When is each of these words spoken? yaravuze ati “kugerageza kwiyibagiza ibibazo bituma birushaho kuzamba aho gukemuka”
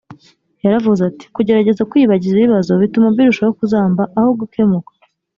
yaravuze 0.63 1.01
ati 1.09 1.25
“kugerageza 1.35 1.87
kwiyibagiza 1.89 2.35
ibibazo 2.37 2.71
bituma 2.81 3.07
birushaho 3.17 3.51
kuzamba 3.59 4.01
aho 4.17 4.29
gukemuka” 4.39 4.91